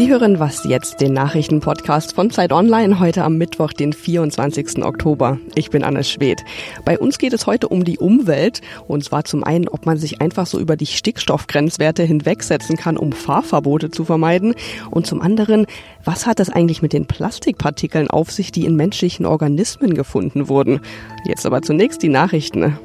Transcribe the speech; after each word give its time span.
Sie 0.00 0.08
hören 0.08 0.38
was 0.38 0.64
jetzt, 0.64 1.02
den 1.02 1.12
Nachrichtenpodcast 1.12 2.14
von 2.14 2.30
Zeit 2.30 2.54
Online, 2.54 3.00
heute 3.00 3.22
am 3.22 3.36
Mittwoch, 3.36 3.74
den 3.74 3.92
24. 3.92 4.82
Oktober. 4.82 5.36
Ich 5.54 5.68
bin 5.68 5.84
Anne 5.84 6.04
Schwedt. 6.04 6.42
Bei 6.86 6.98
uns 6.98 7.18
geht 7.18 7.34
es 7.34 7.46
heute 7.46 7.68
um 7.68 7.84
die 7.84 7.98
Umwelt. 7.98 8.62
Und 8.88 9.04
zwar 9.04 9.24
zum 9.24 9.44
einen, 9.44 9.68
ob 9.68 9.84
man 9.84 9.98
sich 9.98 10.22
einfach 10.22 10.46
so 10.46 10.58
über 10.58 10.78
die 10.78 10.86
Stickstoffgrenzwerte 10.86 12.02
hinwegsetzen 12.02 12.78
kann, 12.78 12.96
um 12.96 13.12
Fahrverbote 13.12 13.90
zu 13.90 14.06
vermeiden. 14.06 14.54
Und 14.90 15.06
zum 15.06 15.20
anderen, 15.20 15.66
was 16.02 16.26
hat 16.26 16.38
das 16.38 16.48
eigentlich 16.48 16.80
mit 16.80 16.94
den 16.94 17.04
Plastikpartikeln 17.04 18.08
auf 18.08 18.30
sich, 18.30 18.52
die 18.52 18.64
in 18.64 18.76
menschlichen 18.76 19.26
Organismen 19.26 19.92
gefunden 19.92 20.48
wurden? 20.48 20.80
Jetzt 21.26 21.44
aber 21.44 21.60
zunächst 21.60 22.02
die 22.02 22.08
Nachrichten. 22.08 22.78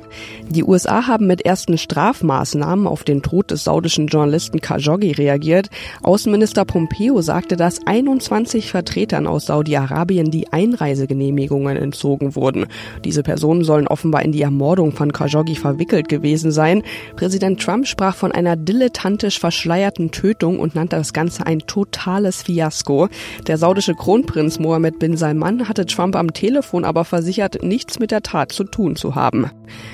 Die 0.49 0.65
USA 0.65 1.07
haben 1.07 1.27
mit 1.27 1.45
ersten 1.45 1.77
Strafmaßnahmen 1.77 2.87
auf 2.87 3.05
den 3.05 3.21
Tod 3.21 3.51
des 3.51 3.63
saudischen 3.63 4.07
Journalisten 4.07 4.59
Khashoggi 4.59 5.13
reagiert. 5.13 5.69
Außenminister 6.03 6.65
Pompeo 6.65 7.04
sagte, 7.21 7.55
dass 7.55 7.85
21 7.85 8.69
Vertretern 8.69 9.27
aus 9.27 9.45
Saudi-Arabien 9.45 10.31
die 10.31 10.51
Einreisegenehmigungen 10.51 11.77
entzogen 11.77 12.35
wurden. 12.35 12.65
Diese 13.03 13.23
Personen 13.23 13.63
sollen 13.63 13.87
offenbar 13.87 14.23
in 14.23 14.31
die 14.31 14.41
Ermordung 14.41 14.91
von 14.91 15.11
Khashoggi 15.11 15.55
verwickelt 15.55 16.09
gewesen 16.09 16.51
sein. 16.51 16.83
Präsident 17.15 17.61
Trump 17.61 17.87
sprach 17.87 18.15
von 18.15 18.31
einer 18.31 18.55
dilettantisch 18.55 19.39
verschleierten 19.39 20.11
Tötung 20.11 20.59
und 20.59 20.75
nannte 20.75 20.95
das 20.95 21.13
Ganze 21.13 21.45
ein 21.45 21.59
totales 21.59 22.43
Fiasko. 22.43 23.09
Der 23.47 23.57
saudische 23.57 23.95
Kronprinz 23.95 24.59
Mohammed 24.59 24.99
bin 24.99 25.17
Salman 25.17 25.67
hatte 25.67 25.85
Trump 25.85 26.15
am 26.15 26.33
Telefon 26.33 26.85
aber 26.85 27.05
versichert, 27.05 27.63
nichts 27.63 27.99
mit 27.99 28.11
der 28.11 28.21
Tat 28.21 28.51
zu 28.51 28.63
tun 28.63 28.95
zu 28.95 29.15
haben. 29.15 29.49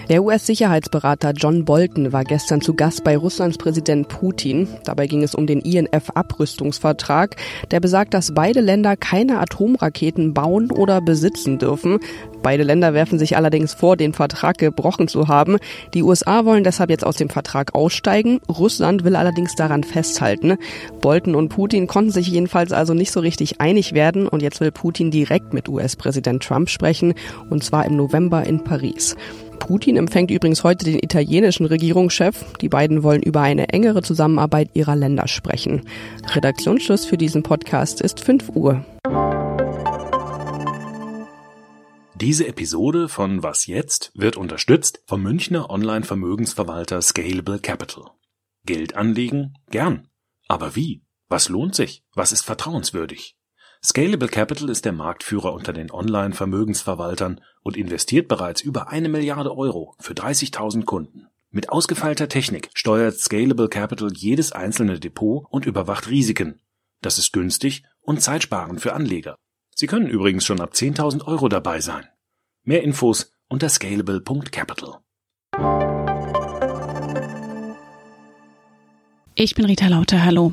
Der 0.10 0.24
US-Sicherheitsberater 0.24 1.32
John 1.32 1.66
Bolton 1.66 2.14
war 2.14 2.24
gestern 2.24 2.62
zu 2.62 2.74
Gast 2.74 3.04
bei 3.04 3.18
Russlands 3.18 3.58
Präsident 3.58 4.08
Putin. 4.08 4.68
Dabei 4.84 5.08
ging 5.08 5.24
es 5.24 5.36
um 5.36 5.48
den 5.48 5.62
INF-Abrüstungsvertrag, 5.62 7.36
der 7.72 7.80
besagt, 7.80 8.14
dass 8.14 8.34
beide 8.34 8.62
Länder 8.62 8.98
keine 8.98 9.40
Atomraketen 9.40 10.34
bauen 10.34 10.72
oder 10.72 11.02
besitzen 11.02 11.60
dürfen. 11.60 12.00
Beide 12.44 12.64
Länder 12.64 12.94
werfen 12.94 13.20
sich 13.20 13.38
allerdings 13.38 13.74
vor, 13.74 13.98
den 13.98 14.14
Vertrag 14.14 14.58
gebrochen 14.58 15.08
zu 15.08 15.28
haben. 15.28 15.58
Die 15.94 16.02
USA 16.02 16.46
wollen 16.46 16.64
deshalb 16.64 16.90
jetzt 16.90 17.06
aus 17.06 17.16
dem 17.16 17.30
Vertrag 17.30 17.76
aussteigen. 17.76 18.40
Russland 18.50 19.04
will 19.04 19.16
allerdings 19.16 19.56
daran 19.56 19.84
festhalten. 19.84 20.58
Bolton 21.02 21.36
und 21.36 21.50
Putin 21.50 21.88
konnten 21.88 22.12
sich 22.12 22.28
jedenfalls 22.28 22.72
also 22.72 22.94
nicht 22.94 23.12
so 23.12 23.20
richtig 23.20 23.62
einig 23.62 23.94
werden 23.94 24.28
und 24.28 24.42
jetzt 24.42 24.60
will 24.60 24.72
Putin 24.72 25.12
direkt 25.12 25.54
mit 25.54 25.70
US-Präsident 25.70 26.44
Trump 26.44 26.70
sprechen 26.70 27.14
und 27.50 27.64
zwar 27.64 27.86
im 27.86 27.96
November 27.96 28.44
in 28.46 28.64
Paris. 28.64 29.16
Putin 29.72 29.96
empfängt 29.96 30.32
übrigens 30.32 30.66
heute 30.66 30.84
den 30.84 31.00
italienischen 31.02 31.66
Regierungschef. 31.66 32.44
Die 32.60 32.68
beiden 32.68 33.04
wollen 33.04 33.24
über 33.24 33.40
eine 33.40 33.70
engere 33.70 34.02
Zusammenarbeit 34.02 34.72
ihrer 34.74 34.98
Länder 34.98 35.30
sprechen. 35.30 35.88
Redaktionsschluss 36.28 37.06
für 37.06 37.18
diesen 37.18 37.42
Podcast 37.42 38.02
ist 38.02 38.20
5 38.20 38.50
Uhr. 38.50 38.84
Diese 42.16 42.48
Episode 42.48 43.08
von 43.08 43.44
Was 43.44 43.66
jetzt 43.66 44.12
wird 44.14 44.36
unterstützt 44.36 45.04
vom 45.06 45.24
Münchner 45.24 45.70
Online-Vermögensverwalter 45.70 47.02
Scalable 47.02 47.60
Capital. 47.60 48.12
Geld 48.66 48.98
anlegen? 48.98 49.54
Gern. 49.70 50.10
Aber 50.50 50.76
wie? 50.76 51.06
Was 51.30 51.48
lohnt 51.48 51.76
sich? 51.76 52.04
Was 52.14 52.34
ist 52.34 52.42
vertrauenswürdig? 52.42 53.38
Scalable 53.84 54.28
Capital 54.28 54.70
ist 54.70 54.86
der 54.86 54.92
Marktführer 54.92 55.54
unter 55.54 55.74
den 55.74 55.90
Online-Vermögensverwaltern 55.90 57.42
und 57.64 57.76
investiert 57.76 58.28
bereits 58.28 58.62
über 58.62 58.90
eine 58.90 59.10
Milliarde 59.10 59.58
Euro 59.58 59.96
für 60.00 60.14
30.000 60.14 60.86
Kunden. 60.86 61.26
Mit 61.50 61.70
ausgefeilter 61.70 62.30
Technik 62.30 62.70
steuert 62.76 63.18
Scalable 63.18 63.70
Capital 63.70 64.14
jedes 64.14 64.52
einzelne 64.52 65.00
Depot 65.00 65.48
und 65.50 65.66
überwacht 65.66 66.12
Risiken. 66.12 66.62
Das 67.02 67.18
ist 67.18 67.34
günstig 67.34 67.84
und 68.02 68.22
zeitsparend 68.22 68.82
für 68.82 68.94
Anleger. 68.94 69.36
Sie 69.74 69.88
können 69.88 70.08
übrigens 70.08 70.46
schon 70.46 70.62
ab 70.62 70.74
10.000 70.74 71.26
Euro 71.26 71.50
dabei 71.50 71.82
sein. 71.82 72.06
Mehr 72.64 72.84
Infos 72.84 73.34
unter 73.48 73.68
scalable.capital. 73.68 75.00
Ich 79.34 79.56
bin 79.56 79.66
Rita 79.66 79.88
Lauter, 79.88 80.24
hallo. 80.24 80.52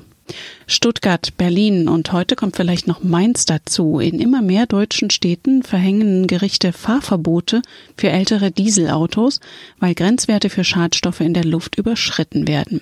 Stuttgart, 0.66 1.36
Berlin 1.36 1.88
und 1.88 2.12
heute 2.12 2.36
kommt 2.36 2.56
vielleicht 2.56 2.86
noch 2.86 3.02
Mainz 3.02 3.44
dazu. 3.46 4.00
In 4.00 4.20
immer 4.20 4.42
mehr 4.42 4.66
deutschen 4.66 5.10
Städten 5.10 5.62
verhängen 5.62 6.26
Gerichte 6.26 6.72
Fahrverbote 6.72 7.62
für 7.96 8.10
ältere 8.10 8.50
Dieselautos, 8.50 9.40
weil 9.78 9.94
Grenzwerte 9.94 10.50
für 10.50 10.64
Schadstoffe 10.64 11.20
in 11.20 11.34
der 11.34 11.44
Luft 11.44 11.76
überschritten 11.76 12.46
werden. 12.46 12.80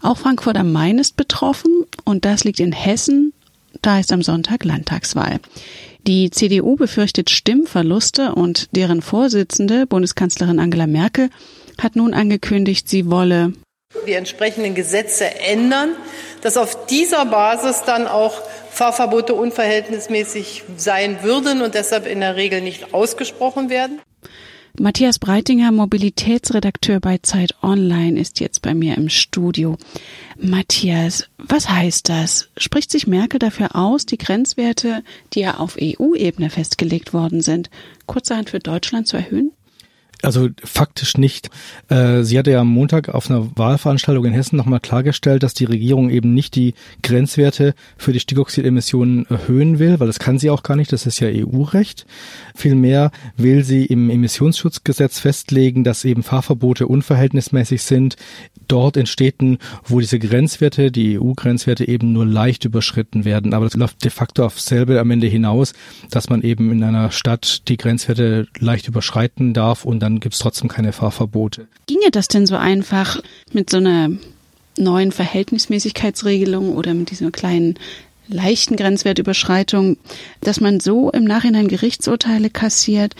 Auch 0.00 0.18
Frankfurt 0.18 0.56
am 0.56 0.72
Main 0.72 0.98
ist 0.98 1.16
betroffen 1.16 1.84
und 2.04 2.24
das 2.24 2.44
liegt 2.44 2.60
in 2.60 2.72
Hessen. 2.72 3.32
Da 3.80 3.98
ist 3.98 4.12
am 4.12 4.22
Sonntag 4.22 4.64
Landtagswahl. 4.64 5.40
Die 6.06 6.30
CDU 6.30 6.76
befürchtet 6.76 7.30
Stimmverluste 7.30 8.34
und 8.34 8.74
deren 8.76 9.02
Vorsitzende, 9.02 9.86
Bundeskanzlerin 9.86 10.58
Angela 10.58 10.86
Merkel, 10.86 11.30
hat 11.78 11.96
nun 11.96 12.12
angekündigt, 12.12 12.88
sie 12.88 13.10
wolle 13.10 13.52
die 14.06 14.14
entsprechenden 14.14 14.74
Gesetze 14.74 15.34
ändern, 15.40 15.96
dass 16.40 16.56
auf 16.56 16.86
dieser 16.86 17.24
Basis 17.26 17.82
dann 17.84 18.06
auch 18.06 18.40
Fahrverbote 18.70 19.34
unverhältnismäßig 19.34 20.64
sein 20.76 21.22
würden 21.22 21.62
und 21.62 21.74
deshalb 21.74 22.06
in 22.06 22.20
der 22.20 22.36
Regel 22.36 22.62
nicht 22.62 22.94
ausgesprochen 22.94 23.70
werden. 23.70 24.00
Matthias 24.80 25.18
Breitinger, 25.18 25.70
Mobilitätsredakteur 25.70 26.98
bei 26.98 27.18
Zeit 27.18 27.54
Online, 27.62 28.18
ist 28.18 28.40
jetzt 28.40 28.62
bei 28.62 28.72
mir 28.72 28.96
im 28.96 29.10
Studio. 29.10 29.76
Matthias, 30.38 31.28
was 31.36 31.68
heißt 31.68 32.08
das? 32.08 32.48
Spricht 32.56 32.90
sich 32.90 33.06
Merkel 33.06 33.38
dafür 33.38 33.76
aus, 33.76 34.06
die 34.06 34.16
Grenzwerte, 34.16 35.04
die 35.34 35.40
ja 35.40 35.58
auf 35.58 35.76
EU-Ebene 35.78 36.48
festgelegt 36.48 37.12
worden 37.12 37.42
sind, 37.42 37.68
kurzerhand 38.06 38.48
für 38.48 38.60
Deutschland 38.60 39.06
zu 39.06 39.18
erhöhen? 39.18 39.52
Also 40.22 40.48
faktisch 40.62 41.18
nicht. 41.18 41.50
Äh, 41.88 42.22
sie 42.22 42.38
hatte 42.38 42.52
ja 42.52 42.60
am 42.60 42.68
Montag 42.68 43.08
auf 43.08 43.28
einer 43.28 43.48
Wahlveranstaltung 43.56 44.24
in 44.24 44.32
Hessen 44.32 44.56
nochmal 44.56 44.78
klargestellt, 44.78 45.42
dass 45.42 45.52
die 45.52 45.64
Regierung 45.64 46.10
eben 46.10 46.32
nicht 46.32 46.54
die 46.54 46.74
Grenzwerte 47.02 47.74
für 47.96 48.12
die 48.12 48.20
Stickoxidemissionen 48.20 49.26
erhöhen 49.26 49.80
will, 49.80 49.98
weil 49.98 50.06
das 50.06 50.20
kann 50.20 50.38
sie 50.38 50.50
auch 50.50 50.62
gar 50.62 50.76
nicht, 50.76 50.92
das 50.92 51.06
ist 51.06 51.18
ja 51.18 51.28
EU-Recht. 51.28 52.06
Vielmehr 52.54 53.10
will 53.36 53.64
sie 53.64 53.84
im 53.84 54.10
Emissionsschutzgesetz 54.10 55.18
festlegen, 55.18 55.82
dass 55.82 56.04
eben 56.04 56.22
Fahrverbote 56.22 56.86
unverhältnismäßig 56.86 57.82
sind, 57.82 58.14
dort 58.68 58.96
in 58.96 59.06
Städten, 59.06 59.58
wo 59.84 59.98
diese 59.98 60.20
Grenzwerte, 60.20 60.92
die 60.92 61.18
EU-Grenzwerte 61.18 61.88
eben 61.88 62.12
nur 62.12 62.26
leicht 62.26 62.64
überschritten 62.64 63.24
werden. 63.24 63.54
Aber 63.54 63.64
das 63.64 63.74
läuft 63.74 64.04
de 64.04 64.12
facto 64.12 64.44
auf 64.44 64.60
selbe 64.60 65.00
am 65.00 65.10
Ende 65.10 65.26
hinaus, 65.26 65.72
dass 66.10 66.30
man 66.30 66.42
eben 66.42 66.70
in 66.70 66.84
einer 66.84 67.10
Stadt 67.10 67.68
die 67.68 67.76
Grenzwerte 67.76 68.46
leicht 68.58 68.86
überschreiten 68.86 69.52
darf 69.52 69.84
und 69.84 70.00
dann 70.00 70.11
dann 70.12 70.20
gibt 70.20 70.34
es 70.34 70.40
trotzdem 70.40 70.68
keine 70.68 70.92
Fahrverbote. 70.92 71.68
Ginge 71.86 72.10
das 72.10 72.28
denn 72.28 72.46
so 72.46 72.56
einfach 72.56 73.20
mit 73.52 73.70
so 73.70 73.78
einer 73.78 74.10
neuen 74.78 75.12
Verhältnismäßigkeitsregelung 75.12 76.76
oder 76.76 76.94
mit 76.94 77.10
dieser 77.10 77.30
kleinen 77.30 77.78
leichten 78.28 78.76
Grenzwertüberschreitung, 78.76 79.96
dass 80.40 80.60
man 80.60 80.80
so 80.80 81.10
im 81.10 81.24
Nachhinein 81.24 81.68
Gerichtsurteile 81.68 82.50
kassiert, 82.50 83.14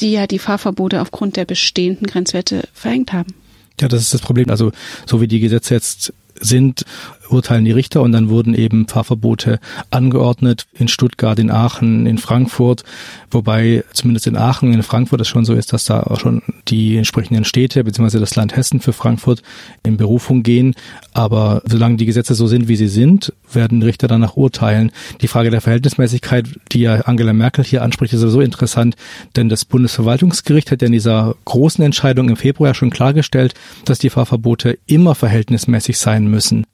die 0.00 0.12
ja 0.12 0.26
die 0.26 0.38
Fahrverbote 0.38 1.00
aufgrund 1.00 1.36
der 1.36 1.46
bestehenden 1.46 2.06
Grenzwerte 2.06 2.68
verhängt 2.72 3.12
haben? 3.12 3.34
Ja, 3.80 3.88
das 3.88 4.02
ist 4.02 4.14
das 4.14 4.20
Problem. 4.20 4.50
Also 4.50 4.72
so 5.06 5.20
wie 5.20 5.28
die 5.28 5.40
Gesetze 5.40 5.74
jetzt 5.74 6.12
sind, 6.40 6.84
urteilen 7.28 7.64
die 7.64 7.72
Richter 7.72 8.02
und 8.02 8.12
dann 8.12 8.28
wurden 8.28 8.54
eben 8.54 8.88
Fahrverbote 8.88 9.58
angeordnet 9.90 10.66
in 10.74 10.88
Stuttgart, 10.88 11.38
in 11.38 11.50
Aachen, 11.50 12.06
in 12.06 12.18
Frankfurt, 12.18 12.84
wobei 13.30 13.84
zumindest 13.92 14.26
in 14.26 14.36
Aachen, 14.36 14.72
in 14.72 14.82
Frankfurt 14.82 15.20
es 15.20 15.28
schon 15.28 15.44
so 15.44 15.54
ist, 15.54 15.72
dass 15.72 15.84
da 15.84 16.02
auch 16.02 16.20
schon 16.20 16.42
die 16.68 16.96
entsprechenden 16.96 17.44
Städte 17.44 17.84
bzw. 17.84 18.18
das 18.18 18.36
Land 18.36 18.56
Hessen 18.56 18.80
für 18.80 18.92
Frankfurt 18.92 19.42
in 19.84 19.96
Berufung 19.96 20.42
gehen. 20.42 20.74
Aber 21.12 21.62
solange 21.66 21.96
die 21.96 22.06
Gesetze 22.06 22.34
so 22.34 22.46
sind, 22.46 22.68
wie 22.68 22.76
sie 22.76 22.88
sind, 22.88 23.32
werden 23.52 23.82
Richter 23.82 24.08
danach 24.08 24.36
urteilen. 24.36 24.92
Die 25.20 25.28
Frage 25.28 25.50
der 25.50 25.60
Verhältnismäßigkeit, 25.60 26.46
die 26.72 26.80
ja 26.80 27.00
Angela 27.02 27.32
Merkel 27.32 27.64
hier 27.64 27.82
anspricht, 27.82 28.12
ist 28.12 28.20
sowieso 28.20 28.40
interessant, 28.40 28.96
denn 29.36 29.48
das 29.48 29.64
Bundesverwaltungsgericht 29.64 30.70
hat 30.70 30.82
ja 30.82 30.86
in 30.86 30.92
dieser 30.92 31.34
großen 31.44 31.84
Entscheidung 31.84 32.28
im 32.28 32.36
Februar 32.36 32.74
schon 32.74 32.90
klargestellt, 32.90 33.54
dass 33.84 33.98
die 33.98 34.10
Fahrverbote 34.10 34.78
immer 34.86 35.14
verhältnismäßig 35.14 35.98
sein 35.98 36.26
müssen. 36.26 36.64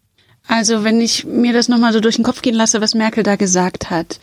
Also 0.46 0.84
wenn 0.84 1.00
ich 1.00 1.24
mir 1.24 1.52
das 1.52 1.68
nochmal 1.68 1.92
so 1.92 2.00
durch 2.00 2.16
den 2.16 2.24
Kopf 2.24 2.42
gehen 2.42 2.54
lasse, 2.54 2.80
was 2.80 2.94
Merkel 2.94 3.22
da 3.22 3.36
gesagt 3.36 3.90
hat, 3.90 4.18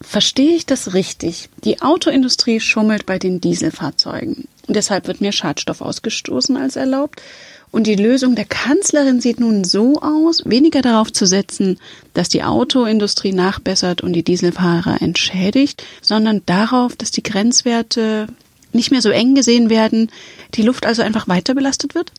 verstehe 0.00 0.56
ich 0.56 0.66
das 0.66 0.94
richtig? 0.94 1.48
Die 1.64 1.80
Autoindustrie 1.82 2.60
schummelt 2.60 3.06
bei 3.06 3.18
den 3.18 3.40
Dieselfahrzeugen. 3.40 4.48
Deshalb 4.68 5.06
wird 5.06 5.20
mehr 5.20 5.32
Schadstoff 5.32 5.80
ausgestoßen 5.80 6.56
als 6.56 6.76
erlaubt. 6.76 7.22
Und 7.70 7.86
die 7.86 7.96
Lösung 7.96 8.34
der 8.34 8.44
Kanzlerin 8.44 9.22
sieht 9.22 9.40
nun 9.40 9.64
so 9.64 10.00
aus, 10.02 10.42
weniger 10.44 10.82
darauf 10.82 11.10
zu 11.10 11.24
setzen, 11.26 11.78
dass 12.12 12.28
die 12.28 12.42
Autoindustrie 12.42 13.32
nachbessert 13.32 14.02
und 14.02 14.12
die 14.12 14.22
Dieselfahrer 14.22 15.00
entschädigt, 15.00 15.82
sondern 16.02 16.42
darauf, 16.44 16.96
dass 16.96 17.10
die 17.12 17.22
Grenzwerte 17.22 18.26
nicht 18.74 18.90
mehr 18.90 19.00
so 19.00 19.08
eng 19.08 19.34
gesehen 19.34 19.70
werden, 19.70 20.10
die 20.54 20.62
Luft 20.62 20.84
also 20.84 21.00
einfach 21.00 21.28
weiter 21.28 21.54
belastet 21.54 21.94
wird? 21.94 22.12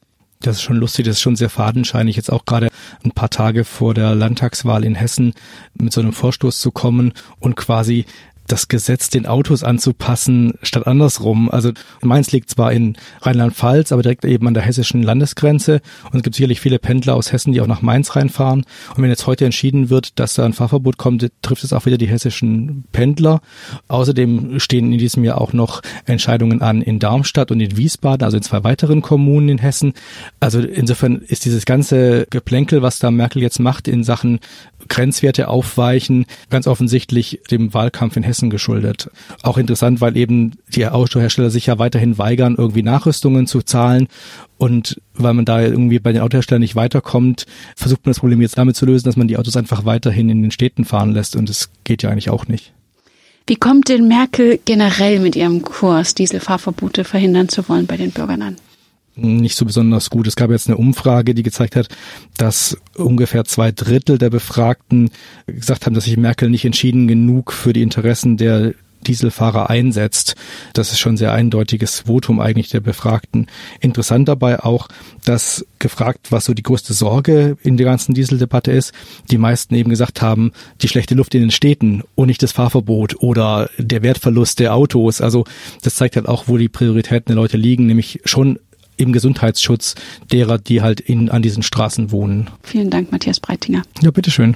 Das 0.43 0.57
ist 0.57 0.61
schon 0.61 0.75
lustig, 0.75 1.05
das 1.05 1.15
ist 1.15 1.21
schon 1.21 1.37
sehr 1.37 1.49
fadenscheinig, 1.49 2.17
jetzt 2.17 2.31
auch 2.31 2.43
gerade 2.43 2.67
ein 3.03 3.11
paar 3.11 3.29
Tage 3.29 3.63
vor 3.63 3.93
der 3.93 4.13
Landtagswahl 4.13 4.83
in 4.83 4.93
Hessen 4.93 5.33
mit 5.73 5.93
so 5.93 6.01
einem 6.01 6.11
Vorstoß 6.11 6.59
zu 6.59 6.71
kommen 6.71 7.13
und 7.39 7.55
quasi 7.55 8.05
das 8.47 8.67
Gesetz 8.67 9.09
den 9.09 9.25
Autos 9.25 9.63
anzupassen, 9.63 10.53
statt 10.61 10.85
andersrum. 10.85 11.49
Also 11.49 11.71
Mainz 12.01 12.31
liegt 12.31 12.49
zwar 12.49 12.73
in 12.73 12.97
Rheinland-Pfalz, 13.21 13.91
aber 13.91 14.01
direkt 14.01 14.25
eben 14.25 14.47
an 14.47 14.53
der 14.53 14.63
hessischen 14.63 15.01
Landesgrenze. 15.01 15.81
Und 16.11 16.17
es 16.17 16.23
gibt 16.23 16.35
sicherlich 16.35 16.59
viele 16.59 16.79
Pendler 16.79 17.15
aus 17.15 17.31
Hessen, 17.31 17.53
die 17.53 17.61
auch 17.61 17.67
nach 17.67 17.81
Mainz 17.81 18.15
reinfahren. 18.15 18.65
Und 18.95 19.03
wenn 19.03 19.09
jetzt 19.09 19.27
heute 19.27 19.45
entschieden 19.45 19.89
wird, 19.89 20.19
dass 20.19 20.33
da 20.33 20.45
ein 20.45 20.53
Fahrverbot 20.53 20.97
kommt, 20.97 21.25
trifft 21.41 21.63
es 21.63 21.73
auch 21.73 21.85
wieder 21.85 21.97
die 21.97 22.07
hessischen 22.07 22.83
Pendler. 22.91 23.41
Außerdem 23.87 24.59
stehen 24.59 24.91
in 24.91 24.99
diesem 24.99 25.23
Jahr 25.23 25.39
auch 25.39 25.53
noch 25.53 25.81
Entscheidungen 26.05 26.61
an 26.61 26.81
in 26.81 26.99
Darmstadt 26.99 27.49
und 27.49 27.61
in 27.61 27.77
Wiesbaden, 27.77 28.25
also 28.25 28.37
in 28.37 28.43
zwei 28.43 28.63
weiteren 28.63 29.01
Kommunen 29.01 29.47
in 29.47 29.57
Hessen. 29.57 29.93
Also 30.39 30.59
insofern 30.59 31.21
ist 31.21 31.45
dieses 31.45 31.65
ganze 31.65 32.27
Geplänkel, 32.29 32.81
was 32.81 32.99
da 32.99 33.09
Merkel 33.09 33.41
jetzt 33.41 33.59
macht 33.59 33.87
in 33.87 34.03
Sachen 34.03 34.39
Grenzwerte 34.89 35.47
aufweichen, 35.47 36.25
ganz 36.49 36.67
offensichtlich 36.67 37.39
dem 37.49 37.73
Wahlkampf 37.73 38.17
in 38.17 38.23
Hessen 38.23 38.32
geschuldet. 38.49 39.09
Auch 39.41 39.57
interessant, 39.57 40.01
weil 40.01 40.17
eben 40.17 40.53
die 40.69 40.87
Autohersteller 40.87 41.49
sich 41.49 41.67
ja 41.67 41.79
weiterhin 41.79 42.17
weigern, 42.17 42.55
irgendwie 42.57 42.83
Nachrüstungen 42.83 43.47
zu 43.47 43.61
zahlen. 43.61 44.07
Und 44.57 45.01
weil 45.13 45.33
man 45.33 45.45
da 45.45 45.61
irgendwie 45.61 45.99
bei 45.99 46.13
den 46.13 46.21
Autoherstellern 46.21 46.61
nicht 46.61 46.75
weiterkommt, 46.75 47.45
versucht 47.75 48.05
man 48.05 48.11
das 48.11 48.19
Problem 48.19 48.41
jetzt 48.41 48.57
damit 48.57 48.75
zu 48.75 48.85
lösen, 48.85 49.05
dass 49.05 49.17
man 49.17 49.27
die 49.27 49.37
Autos 49.37 49.57
einfach 49.57 49.85
weiterhin 49.85 50.29
in 50.29 50.41
den 50.41 50.51
Städten 50.51 50.85
fahren 50.85 51.11
lässt. 51.11 51.35
Und 51.35 51.49
das 51.49 51.69
geht 51.83 52.03
ja 52.03 52.09
eigentlich 52.09 52.29
auch 52.29 52.47
nicht. 52.47 52.73
Wie 53.45 53.55
kommt 53.55 53.89
denn 53.89 54.07
Merkel 54.07 54.59
generell 54.63 55.19
mit 55.19 55.35
ihrem 55.35 55.63
Kurs, 55.63 56.15
Dieselfahrverbote 56.15 57.03
verhindern 57.03 57.49
zu 57.49 57.67
wollen 57.67 57.87
bei 57.87 57.97
den 57.97 58.11
Bürgern 58.11 58.41
an? 58.41 58.55
Nicht 59.15 59.55
so 59.55 59.65
besonders 59.65 60.09
gut. 60.09 60.27
Es 60.27 60.35
gab 60.35 60.49
jetzt 60.49 60.67
eine 60.67 60.77
Umfrage, 60.77 61.33
die 61.33 61.43
gezeigt 61.43 61.75
hat, 61.75 61.89
dass 62.37 62.77
ungefähr 62.95 63.45
zwei 63.45 63.71
Drittel 63.71 64.17
der 64.17 64.29
Befragten 64.29 65.11
gesagt 65.45 65.85
haben, 65.85 65.93
dass 65.93 66.05
sich 66.05 66.17
Merkel 66.17 66.49
nicht 66.49 66.65
entschieden 66.65 67.07
genug 67.07 67.53
für 67.53 67.73
die 67.73 67.81
Interessen 67.81 68.37
der 68.37 68.73
Dieselfahrer 69.03 69.69
einsetzt. 69.69 70.35
Das 70.73 70.91
ist 70.91 70.99
schon 70.99 71.17
sehr 71.17 71.33
eindeutiges 71.33 72.01
Votum 72.01 72.39
eigentlich 72.39 72.69
der 72.69 72.79
Befragten. 72.79 73.47
Interessant 73.79 74.27
dabei 74.27 74.63
auch, 74.63 74.87
dass 75.25 75.65
gefragt, 75.79 76.31
was 76.31 76.45
so 76.45 76.53
die 76.53 76.63
größte 76.63 76.93
Sorge 76.93 77.57
in 77.61 77.77
der 77.77 77.85
ganzen 77.85 78.13
Dieseldebatte 78.13 78.71
ist, 78.71 78.93
die 79.29 79.37
meisten 79.37 79.75
eben 79.75 79.89
gesagt 79.89 80.21
haben, 80.21 80.53
die 80.81 80.87
schlechte 80.87 81.15
Luft 81.15 81.35
in 81.35 81.41
den 81.41 81.51
Städten 81.51 82.03
und 82.15 82.27
nicht 82.27 82.41
das 82.41 82.53
Fahrverbot 82.53 83.21
oder 83.21 83.69
der 83.77 84.01
Wertverlust 84.01 84.59
der 84.59 84.73
Autos. 84.73 85.21
Also 85.21 85.43
das 85.81 85.95
zeigt 85.95 86.15
halt 86.15 86.27
auch, 86.27 86.47
wo 86.47 86.57
die 86.57 86.69
Prioritäten 86.69 87.27
der 87.27 87.35
Leute 87.35 87.57
liegen, 87.57 87.85
nämlich 87.85 88.21
schon 88.25 88.59
im 88.97 89.13
Gesundheitsschutz 89.13 89.95
derer, 90.31 90.57
die 90.57 90.81
halt 90.81 90.99
in, 90.99 91.29
an 91.29 91.41
diesen 91.41 91.63
Straßen 91.63 92.11
wohnen. 92.11 92.49
Vielen 92.63 92.89
Dank, 92.89 93.11
Matthias 93.11 93.39
Breitinger. 93.39 93.83
Ja, 94.01 94.11
bitteschön. 94.11 94.55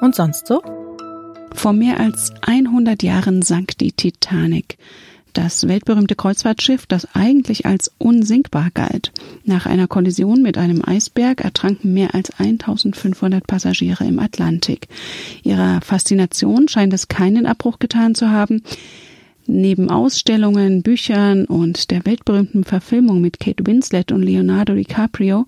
Und 0.00 0.14
sonst 0.14 0.46
so? 0.46 0.62
Vor 1.54 1.72
mehr 1.72 1.98
als 1.98 2.32
100 2.42 3.02
Jahren 3.02 3.42
sank 3.42 3.78
die 3.78 3.92
Titanic 3.92 4.76
das 5.34 5.68
weltberühmte 5.68 6.14
Kreuzfahrtschiff, 6.14 6.86
das 6.86 7.14
eigentlich 7.14 7.66
als 7.66 7.92
unsinkbar 7.98 8.70
galt. 8.72 9.12
Nach 9.44 9.66
einer 9.66 9.86
Kollision 9.86 10.42
mit 10.42 10.56
einem 10.56 10.82
Eisberg 10.84 11.42
ertranken 11.42 11.92
mehr 11.92 12.14
als 12.14 12.30
1500 12.38 13.46
Passagiere 13.46 14.04
im 14.04 14.18
Atlantik. 14.18 14.88
Ihrer 15.42 15.80
Faszination 15.82 16.68
scheint 16.68 16.94
es 16.94 17.08
keinen 17.08 17.46
Abbruch 17.46 17.78
getan 17.78 18.14
zu 18.14 18.30
haben. 18.30 18.62
Neben 19.46 19.90
Ausstellungen, 19.90 20.82
Büchern 20.82 21.44
und 21.44 21.90
der 21.90 22.06
weltberühmten 22.06 22.64
Verfilmung 22.64 23.20
mit 23.20 23.40
Kate 23.40 23.66
Winslet 23.66 24.10
und 24.10 24.22
Leonardo 24.22 24.74
DiCaprio 24.74 25.44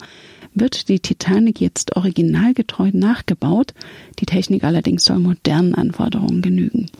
wird 0.56 0.88
die 0.88 1.00
Titanic 1.00 1.60
jetzt 1.60 1.96
originalgetreu 1.96 2.90
nachgebaut. 2.92 3.74
Die 4.18 4.26
Technik 4.26 4.64
allerdings 4.64 5.04
soll 5.04 5.18
modernen 5.18 5.74
Anforderungen 5.74 6.42
genügen. 6.42 6.90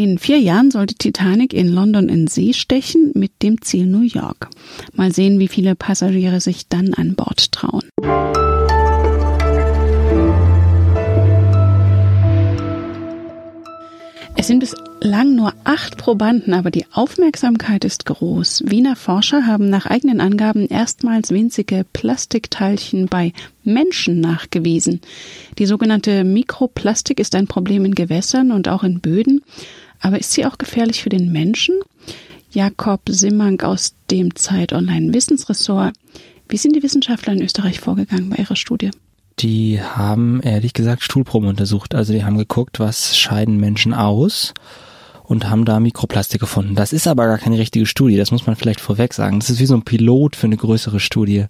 In 0.00 0.16
vier 0.16 0.38
Jahren 0.38 0.70
soll 0.70 0.86
die 0.86 0.94
Titanic 0.94 1.52
in 1.52 1.66
London 1.66 2.08
in 2.08 2.28
See 2.28 2.52
stechen 2.52 3.10
mit 3.16 3.42
dem 3.42 3.60
Ziel 3.62 3.84
New 3.84 4.02
York. 4.02 4.48
Mal 4.94 5.12
sehen, 5.12 5.40
wie 5.40 5.48
viele 5.48 5.74
Passagiere 5.74 6.40
sich 6.40 6.68
dann 6.68 6.94
an 6.94 7.16
Bord 7.16 7.50
trauen. 7.50 7.82
Es 14.36 14.46
sind 14.46 14.60
bislang 14.60 15.34
nur 15.34 15.52
acht 15.64 15.98
Probanden, 15.98 16.54
aber 16.54 16.70
die 16.70 16.86
Aufmerksamkeit 16.92 17.84
ist 17.84 18.06
groß. 18.06 18.62
Wiener 18.66 18.94
Forscher 18.94 19.46
haben 19.46 19.68
nach 19.68 19.86
eigenen 19.86 20.20
Angaben 20.20 20.68
erstmals 20.68 21.30
winzige 21.30 21.84
Plastikteilchen 21.92 23.06
bei 23.06 23.32
Menschen 23.64 24.20
nachgewiesen. 24.20 25.00
Die 25.58 25.66
sogenannte 25.66 26.22
Mikroplastik 26.22 27.18
ist 27.18 27.34
ein 27.34 27.48
Problem 27.48 27.84
in 27.84 27.96
Gewässern 27.96 28.52
und 28.52 28.68
auch 28.68 28.84
in 28.84 29.00
Böden. 29.00 29.42
Aber 30.00 30.18
ist 30.18 30.32
sie 30.32 30.46
auch 30.46 30.58
gefährlich 30.58 31.02
für 31.02 31.08
den 31.08 31.32
Menschen? 31.32 31.74
Jakob 32.50 33.02
Simmank 33.08 33.62
aus 33.64 33.94
dem 34.10 34.34
Zeit 34.34 34.72
Online 34.72 35.12
Wissensressort. 35.12 35.94
Wie 36.48 36.56
sind 36.56 36.74
die 36.74 36.82
Wissenschaftler 36.82 37.34
in 37.34 37.42
Österreich 37.42 37.80
vorgegangen 37.80 38.30
bei 38.30 38.36
ihrer 38.36 38.56
Studie? 38.56 38.90
Die 39.40 39.80
haben 39.80 40.40
ehrlich 40.40 40.72
gesagt 40.72 41.02
Stuhlproben 41.02 41.48
untersucht. 41.48 41.94
Also 41.94 42.12
die 42.12 42.24
haben 42.24 42.38
geguckt, 42.38 42.80
was 42.80 43.16
scheiden 43.16 43.58
Menschen 43.58 43.94
aus 43.94 44.54
und 45.28 45.50
haben 45.50 45.66
da 45.66 45.78
Mikroplastik 45.78 46.40
gefunden. 46.40 46.74
Das 46.74 46.92
ist 46.92 47.06
aber 47.06 47.26
gar 47.26 47.38
keine 47.38 47.58
richtige 47.58 47.84
Studie, 47.84 48.16
das 48.16 48.30
muss 48.30 48.46
man 48.46 48.56
vielleicht 48.56 48.80
vorweg 48.80 49.12
sagen. 49.12 49.38
Das 49.38 49.50
ist 49.50 49.60
wie 49.60 49.66
so 49.66 49.74
ein 49.74 49.82
Pilot 49.82 50.36
für 50.36 50.46
eine 50.46 50.56
größere 50.56 51.00
Studie. 51.00 51.44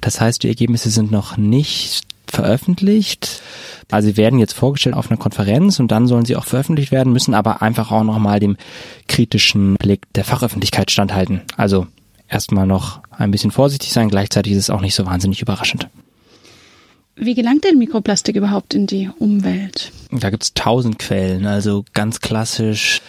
Das 0.00 0.20
heißt, 0.20 0.42
die 0.42 0.48
Ergebnisse 0.48 0.88
sind 0.88 1.10
noch 1.10 1.36
nicht 1.36 2.04
veröffentlicht. 2.30 3.42
Also 3.90 4.08
sie 4.08 4.16
werden 4.16 4.38
jetzt 4.38 4.52
vorgestellt 4.52 4.94
auf 4.94 5.10
einer 5.10 5.18
Konferenz 5.18 5.80
und 5.80 5.90
dann 5.90 6.06
sollen 6.06 6.24
sie 6.24 6.36
auch 6.36 6.44
veröffentlicht 6.44 6.92
werden, 6.92 7.12
müssen 7.12 7.34
aber 7.34 7.62
einfach 7.62 7.90
auch 7.90 8.04
nochmal 8.04 8.40
dem 8.40 8.56
kritischen 9.06 9.76
Blick 9.76 10.02
der 10.14 10.24
Fachöffentlichkeit 10.24 10.90
standhalten. 10.90 11.42
Also 11.56 11.86
erstmal 12.28 12.66
noch 12.66 13.00
ein 13.10 13.30
bisschen 13.30 13.50
vorsichtig 13.50 13.92
sein, 13.92 14.10
gleichzeitig 14.10 14.52
ist 14.52 14.58
es 14.58 14.70
auch 14.70 14.80
nicht 14.80 14.94
so 14.94 15.06
wahnsinnig 15.06 15.40
überraschend. 15.40 15.88
Wie 17.20 17.34
gelangt 17.34 17.64
denn 17.64 17.78
Mikroplastik 17.78 18.36
überhaupt 18.36 18.74
in 18.74 18.86
die 18.86 19.10
Umwelt? 19.18 19.90
Da 20.12 20.30
gibt's 20.30 20.54
tausend 20.54 21.00
Quellen, 21.00 21.46
also 21.46 21.84
ganz 21.92 22.20
klassisch 22.20 23.00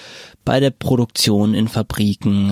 bei 0.45 0.59
der 0.59 0.71
Produktion 0.71 1.53
in 1.53 1.67
Fabriken. 1.67 2.51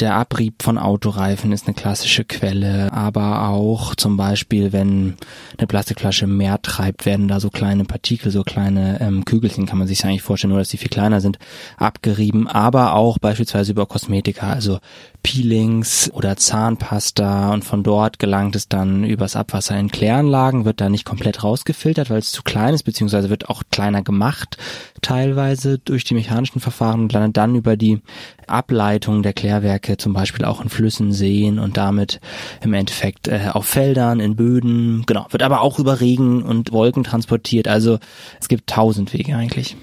Der 0.00 0.16
Abrieb 0.16 0.62
von 0.62 0.76
Autoreifen 0.76 1.52
ist 1.52 1.66
eine 1.66 1.74
klassische 1.74 2.24
Quelle, 2.24 2.92
aber 2.92 3.48
auch 3.48 3.94
zum 3.94 4.16
Beispiel, 4.16 4.72
wenn 4.72 5.14
eine 5.56 5.68
Plastikflasche 5.68 6.26
mehr 6.26 6.60
treibt, 6.62 7.06
werden 7.06 7.28
da 7.28 7.38
so 7.38 7.50
kleine 7.50 7.84
Partikel, 7.84 8.32
so 8.32 8.42
kleine 8.42 9.00
ähm, 9.00 9.24
Kügelchen, 9.24 9.66
kann 9.66 9.78
man 9.78 9.86
sich 9.86 10.04
eigentlich 10.04 10.22
vorstellen, 10.22 10.50
nur 10.50 10.58
dass 10.58 10.70
die 10.70 10.78
viel 10.78 10.88
kleiner 10.88 11.20
sind, 11.20 11.38
abgerieben, 11.76 12.48
aber 12.48 12.94
auch 12.94 13.18
beispielsweise 13.18 13.70
über 13.70 13.86
Kosmetika, 13.86 14.50
also 14.50 14.80
Peelings 15.22 16.10
oder 16.12 16.36
Zahnpasta 16.36 17.52
und 17.52 17.64
von 17.64 17.82
dort 17.82 18.18
gelangt 18.18 18.56
es 18.56 18.68
dann 18.68 19.04
übers 19.04 19.36
Abwasser 19.36 19.78
in 19.78 19.90
Kläranlagen, 19.90 20.64
wird 20.64 20.80
da 20.80 20.88
nicht 20.88 21.04
komplett 21.04 21.44
rausgefiltert, 21.44 22.10
weil 22.10 22.18
es 22.18 22.32
zu 22.32 22.42
klein 22.42 22.74
ist, 22.74 22.82
beziehungsweise 22.82 23.30
wird 23.30 23.48
auch 23.48 23.62
kleiner 23.70 24.02
gemacht, 24.02 24.58
teilweise 25.02 25.78
durch 25.78 26.04
die 26.04 26.14
mechanischen 26.14 26.60
Verfahren 26.60 27.00
und 27.00 27.12
landet 27.12 27.33
dann 27.36 27.54
über 27.54 27.76
die 27.76 28.00
Ableitung 28.46 29.22
der 29.22 29.32
Klärwerke 29.32 29.96
zum 29.96 30.12
Beispiel 30.12 30.44
auch 30.44 30.60
in 30.60 30.68
Flüssen, 30.68 31.12
Seen 31.12 31.58
und 31.58 31.76
damit 31.76 32.20
im 32.62 32.74
Endeffekt 32.74 33.28
äh, 33.28 33.50
auf 33.52 33.66
Feldern, 33.66 34.20
in 34.20 34.36
Böden, 34.36 35.04
genau, 35.06 35.26
wird 35.30 35.42
aber 35.42 35.60
auch 35.60 35.78
über 35.78 36.00
Regen 36.00 36.42
und 36.42 36.72
Wolken 36.72 37.04
transportiert, 37.04 37.68
also 37.68 37.98
es 38.40 38.48
gibt 38.48 38.68
tausend 38.68 39.12
Wege 39.12 39.36
eigentlich. 39.36 39.76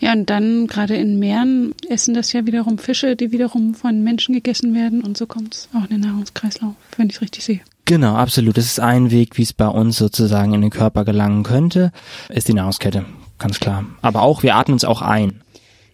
Ja, 0.00 0.12
und 0.14 0.30
dann 0.30 0.66
gerade 0.66 0.96
in 0.96 1.18
Meeren 1.18 1.74
essen 1.88 2.14
das 2.14 2.32
ja 2.32 2.46
wiederum 2.46 2.78
Fische, 2.78 3.16
die 3.16 3.32
wiederum 3.32 3.74
von 3.74 4.02
Menschen 4.02 4.34
gegessen 4.34 4.74
werden 4.74 5.02
und 5.02 5.18
so 5.18 5.26
kommt 5.26 5.54
es 5.54 5.68
auch 5.74 5.84
in 5.84 5.90
den 5.90 6.00
Nahrungskreislauf, 6.00 6.74
wenn 6.96 7.08
ich 7.08 7.16
es 7.16 7.20
richtig 7.22 7.44
sehe. 7.44 7.60
Genau, 7.84 8.14
absolut. 8.14 8.56
Das 8.56 8.64
ist 8.66 8.80
ein 8.80 9.10
Weg, 9.10 9.36
wie 9.36 9.42
es 9.42 9.52
bei 9.52 9.66
uns 9.66 9.98
sozusagen 9.98 10.54
in 10.54 10.60
den 10.62 10.70
Körper 10.70 11.04
gelangen 11.04 11.42
könnte, 11.42 11.92
ist 12.28 12.48
die 12.48 12.54
Nahrungskette, 12.54 13.04
ganz 13.38 13.60
klar. 13.60 13.84
Aber 14.00 14.22
auch, 14.22 14.42
wir 14.42 14.54
atmen 14.54 14.76
es 14.76 14.84
auch 14.84 15.02
ein. 15.02 15.42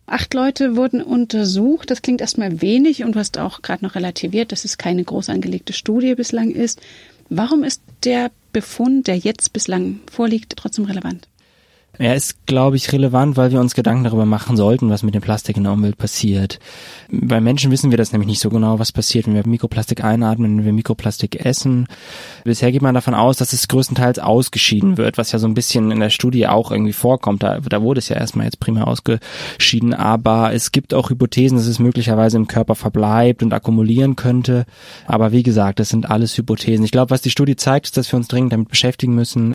Acht 0.06 0.34
Leute 0.34 0.76
wurden 0.76 1.02
untersucht. 1.02 1.90
Das 1.90 2.00
klingt 2.00 2.20
erstmal 2.20 2.62
wenig 2.62 3.02
und 3.02 3.16
du 3.16 3.18
hast 3.18 3.38
auch 3.38 3.62
gerade 3.62 3.84
noch 3.84 3.96
relativiert, 3.96 4.52
dass 4.52 4.64
es 4.64 4.78
keine 4.78 5.02
groß 5.02 5.28
angelegte 5.30 5.72
Studie 5.72 6.14
bislang 6.14 6.50
ist. 6.50 6.80
Warum 7.28 7.64
ist 7.64 7.82
der 8.04 8.30
Befund, 8.52 9.08
der 9.08 9.16
jetzt 9.16 9.52
bislang 9.52 10.00
vorliegt, 10.10 10.54
trotzdem 10.56 10.84
relevant? 10.84 11.26
Er 11.98 12.14
ist, 12.14 12.46
glaube 12.46 12.76
ich, 12.76 12.92
relevant, 12.92 13.36
weil 13.36 13.52
wir 13.52 13.60
uns 13.60 13.74
Gedanken 13.74 14.04
darüber 14.04 14.26
machen 14.26 14.56
sollten, 14.56 14.90
was 14.90 15.02
mit 15.02 15.14
dem 15.14 15.22
Plastik 15.22 15.56
in 15.56 15.64
der 15.64 15.72
Umwelt 15.72 15.96
passiert. 15.96 16.58
Bei 17.10 17.40
Menschen 17.40 17.70
wissen 17.70 17.90
wir 17.90 17.98
das 17.98 18.12
nämlich 18.12 18.28
nicht 18.28 18.40
so 18.40 18.50
genau, 18.50 18.78
was 18.78 18.92
passiert, 18.92 19.26
wenn 19.26 19.34
wir 19.34 19.46
Mikroplastik 19.46 20.04
einatmen, 20.04 20.58
wenn 20.58 20.64
wir 20.64 20.72
Mikroplastik 20.72 21.44
essen. 21.44 21.86
Bisher 22.44 22.70
geht 22.72 22.82
man 22.82 22.94
davon 22.94 23.14
aus, 23.14 23.36
dass 23.38 23.52
es 23.52 23.68
größtenteils 23.68 24.18
ausgeschieden 24.18 24.96
wird, 24.98 25.16
was 25.16 25.32
ja 25.32 25.38
so 25.38 25.46
ein 25.46 25.54
bisschen 25.54 25.90
in 25.90 26.00
der 26.00 26.10
Studie 26.10 26.46
auch 26.46 26.70
irgendwie 26.70 26.92
vorkommt. 26.92 27.42
Da, 27.42 27.60
da 27.60 27.82
wurde 27.82 27.98
es 27.98 28.08
ja 28.08 28.16
erstmal 28.16 28.46
jetzt 28.46 28.60
primär 28.60 28.88
ausgeschieden, 28.88 29.94
aber 29.94 30.52
es 30.52 30.72
gibt 30.72 30.92
auch 30.92 31.10
Hypothesen, 31.10 31.56
dass 31.56 31.66
es 31.66 31.78
möglicherweise 31.78 32.36
im 32.36 32.46
Körper 32.46 32.74
verbleibt 32.74 33.42
und 33.42 33.54
akkumulieren 33.54 34.16
könnte. 34.16 34.66
Aber 35.06 35.32
wie 35.32 35.42
gesagt, 35.42 35.78
das 35.78 35.88
sind 35.88 36.10
alles 36.10 36.36
Hypothesen. 36.36 36.84
Ich 36.84 36.90
glaube, 36.92 37.10
was 37.10 37.22
die 37.22 37.30
Studie 37.30 37.56
zeigt, 37.56 37.86
ist, 37.86 37.96
dass 37.96 38.12
wir 38.12 38.16
uns 38.16 38.28
dringend 38.28 38.52
damit 38.52 38.68
beschäftigen 38.68 39.14
müssen, 39.14 39.54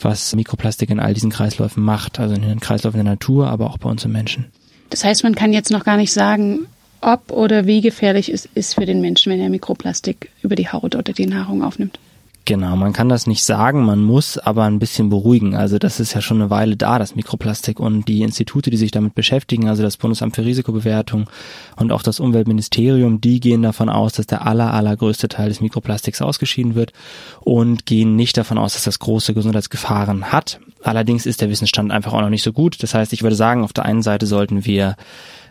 was 0.00 0.34
Mikroplastik 0.34 0.90
in 0.90 1.00
all 1.00 1.14
diesen 1.14 1.30
Kreisläufen 1.30 1.81
macht, 1.82 2.18
also 2.20 2.34
in 2.34 2.42
den 2.42 2.60
Kreislauf 2.60 2.94
in 2.94 3.04
der 3.04 3.12
Natur, 3.12 3.48
aber 3.48 3.70
auch 3.70 3.78
bei 3.78 3.90
uns 3.90 4.04
im 4.04 4.12
Menschen. 4.12 4.46
Das 4.90 5.04
heißt, 5.04 5.22
man 5.24 5.34
kann 5.34 5.52
jetzt 5.52 5.70
noch 5.70 5.84
gar 5.84 5.96
nicht 5.96 6.12
sagen, 6.12 6.66
ob 7.00 7.32
oder 7.32 7.66
wie 7.66 7.80
gefährlich 7.80 8.28
es 8.32 8.48
ist 8.54 8.74
für 8.74 8.86
den 8.86 9.00
Menschen, 9.00 9.32
wenn 9.32 9.40
er 9.40 9.48
Mikroplastik 9.48 10.30
über 10.42 10.54
die 10.54 10.68
Haut 10.68 10.94
oder 10.94 11.12
die 11.12 11.26
Nahrung 11.26 11.62
aufnimmt. 11.62 11.98
Genau, 12.44 12.74
man 12.74 12.92
kann 12.92 13.08
das 13.08 13.28
nicht 13.28 13.44
sagen, 13.44 13.84
man 13.84 14.02
muss 14.02 14.36
aber 14.36 14.64
ein 14.64 14.80
bisschen 14.80 15.08
beruhigen. 15.10 15.54
Also 15.54 15.78
das 15.78 16.00
ist 16.00 16.14
ja 16.14 16.20
schon 16.20 16.40
eine 16.40 16.50
Weile 16.50 16.76
da, 16.76 16.98
das 16.98 17.14
Mikroplastik 17.14 17.78
und 17.78 18.08
die 18.08 18.22
Institute, 18.22 18.68
die 18.68 18.76
sich 18.76 18.90
damit 18.90 19.14
beschäftigen, 19.14 19.68
also 19.68 19.84
das 19.84 19.96
Bundesamt 19.96 20.34
für 20.34 20.44
Risikobewertung 20.44 21.30
und 21.76 21.92
auch 21.92 22.02
das 22.02 22.18
Umweltministerium, 22.18 23.20
die 23.20 23.38
gehen 23.38 23.62
davon 23.62 23.88
aus, 23.88 24.14
dass 24.14 24.26
der 24.26 24.44
aller, 24.44 24.74
allergrößte 24.74 25.28
Teil 25.28 25.50
des 25.50 25.60
Mikroplastiks 25.60 26.20
ausgeschieden 26.20 26.74
wird 26.74 26.92
und 27.40 27.86
gehen 27.86 28.16
nicht 28.16 28.36
davon 28.36 28.58
aus, 28.58 28.74
dass 28.74 28.84
das 28.84 28.98
große 28.98 29.34
Gesundheitsgefahren 29.34 30.32
hat. 30.32 30.58
Allerdings 30.82 31.26
ist 31.26 31.42
der 31.42 31.48
Wissensstand 31.48 31.92
einfach 31.92 32.12
auch 32.12 32.22
noch 32.22 32.28
nicht 32.28 32.42
so 32.42 32.52
gut. 32.52 32.82
Das 32.82 32.92
heißt, 32.92 33.12
ich 33.12 33.22
würde 33.22 33.36
sagen, 33.36 33.62
auf 33.62 33.72
der 33.72 33.84
einen 33.84 34.02
Seite 34.02 34.26
sollten 34.26 34.64
wir 34.64 34.96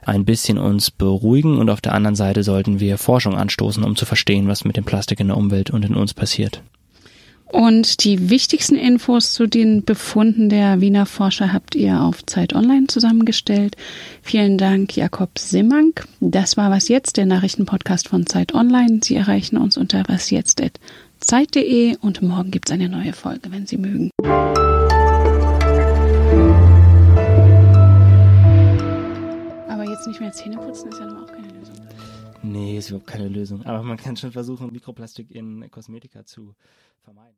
ein 0.03 0.25
bisschen 0.25 0.57
uns 0.57 0.91
beruhigen 0.91 1.57
und 1.57 1.69
auf 1.69 1.79
der 1.79 1.93
anderen 1.93 2.15
Seite 2.15 2.43
sollten 2.43 2.81
wir 2.81 2.98
Forschung 2.98 3.38
anstoßen, 3.38 3.83
um 3.86 3.95
zu 3.95 4.05
verstehen, 4.05 4.50
was 4.50 4.65
mit 4.65 4.75
dem 4.75 4.83
Plastik 4.83 5.21
in 5.21 5.27
der 5.27 5.38
Umwelt 5.38 5.69
und 5.69 5.86
in 5.86 5.95
uns 5.95 6.13
passiert. 6.13 6.62
Und 7.51 8.05
die 8.05 8.29
wichtigsten 8.29 8.75
Infos 8.75 9.34
zu 9.34 9.46
den 9.46 9.84
Befunden 9.84 10.48
der 10.48 10.79
Wiener 10.79 11.05
Forscher 11.05 11.51
habt 11.51 11.75
ihr 11.75 12.01
auf 12.01 12.25
Zeit 12.25 12.55
Online 12.55 12.88
zusammengestellt. 12.88 13.75
Vielen 14.22 14.58
Dank, 14.58 14.96
Jakob 14.96 15.38
Simmank. 15.38 16.08
Das 16.22 16.55
war 16.55 16.72
Was 16.72 16.88
Jetzt, 16.88 17.17
der 17.17 17.25
Nachrichtenpodcast 17.25 18.08
von 18.08 18.25
Zeit 18.25 18.53
Online. 18.53 19.01
Sie 19.03 19.15
erreichen 19.15 19.58
uns 19.58 19.75
unter 19.77 20.08
wasjetzt.zeit.de 20.08 21.98
und 21.98 22.22
morgen 22.22 22.51
gibt's 22.51 22.72
eine 22.72 22.88
neue 22.88 23.12
Folge, 23.12 23.51
wenn 23.51 23.67
Sie 23.67 23.77
mögen. 23.77 24.12
Aber 29.67 29.84
jetzt 29.89 30.08
nicht 30.08 30.22
mehr 30.22 30.31
Zähne 30.31 30.55
putzen 30.55 30.89
ist 30.89 31.00
ja 31.00 31.05
nun 31.05 31.25
auch 31.25 31.27
keine 31.27 31.50
Lösung. 31.50 31.75
Nee, 32.43 32.77
ist 32.77 32.89
überhaupt 32.89 33.08
keine 33.08 33.27
Lösung. 33.27 33.65
Aber 33.65 33.84
man 33.84 33.98
kann 33.98 34.15
schon 34.15 34.31
versuchen, 34.31 34.72
Mikroplastik 34.72 35.29
in 35.31 35.70
Kosmetika 35.70 36.25
zu 36.25 36.55
vermeiden. 37.03 37.29